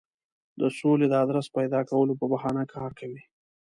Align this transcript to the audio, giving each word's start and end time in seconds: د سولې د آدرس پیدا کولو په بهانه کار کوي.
د 0.59 0.61
سولې 0.79 1.05
د 1.09 1.13
آدرس 1.23 1.47
پیدا 1.57 1.79
کولو 1.89 2.13
په 2.19 2.25
بهانه 2.31 2.63
کار 2.73 2.91
کوي. 2.99 3.21